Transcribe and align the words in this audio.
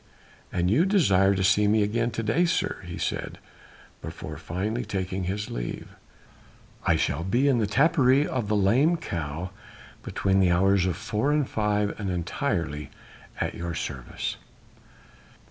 "An 0.51 0.67
you 0.67 0.83
desire 0.87 1.35
to 1.35 1.43
see 1.43 1.67
me 1.67 1.83
again 1.83 2.09
to 2.09 2.23
day, 2.23 2.45
sir," 2.45 2.77
he 2.87 2.97
said 2.97 3.37
before 4.01 4.35
finally 4.35 4.83
taking 4.83 5.25
his 5.25 5.51
leave, 5.51 5.89
"I 6.87 6.95
shall 6.95 7.23
be 7.23 7.47
in 7.47 7.59
the 7.59 7.67
tapperij 7.67 8.25
of 8.25 8.47
the 8.47 8.55
'Lame 8.55 8.97
Cow' 8.97 9.51
between 10.01 10.39
the 10.39 10.49
hours 10.49 10.87
of 10.87 10.97
four 10.97 11.31
and 11.31 11.47
five 11.47 11.93
and 11.99 12.09
entirely 12.09 12.89
at 13.39 13.53
your 13.53 13.75
service." 13.75 14.37